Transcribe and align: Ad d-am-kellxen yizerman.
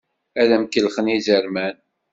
Ad 0.41 0.45
d-am-kellxen 0.49 1.11
yizerman. 1.13 1.75